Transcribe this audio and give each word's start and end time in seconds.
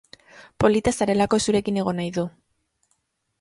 Polita 0.63 0.93
zarelako 0.99 1.39
zurekin 1.47 1.77
egon 1.83 2.01
nahi 2.01 2.11
du. 2.17 2.25